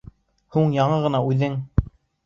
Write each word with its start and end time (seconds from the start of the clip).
Һуң 0.55 0.73
яңы 0.79 0.97
ғына 1.05 1.23
үҙең!.. 1.31 1.63